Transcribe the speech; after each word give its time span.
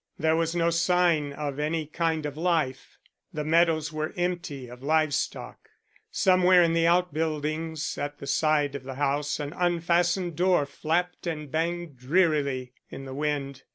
There 0.17 0.35
was 0.35 0.55
no 0.55 0.71
sign 0.71 1.31
of 1.31 1.59
any 1.59 1.85
kind 1.85 2.25
of 2.25 2.35
life; 2.35 2.97
the 3.31 3.43
meadows 3.43 3.93
were 3.93 4.15
empty 4.17 4.67
of 4.67 4.81
live 4.81 5.13
stock. 5.13 5.69
Somewhere 6.09 6.63
in 6.63 6.73
the 6.73 6.87
outbuildings 6.87 7.99
at 7.99 8.17
the 8.17 8.25
side 8.25 8.73
of 8.73 8.83
the 8.83 8.95
house 8.95 9.39
an 9.39 9.53
unfastened 9.55 10.35
door 10.35 10.65
flapped 10.65 11.27
and 11.27 11.51
banged 11.51 11.97
drearily 11.97 12.73
in 12.89 13.05
the 13.05 13.13
wind. 13.13 13.61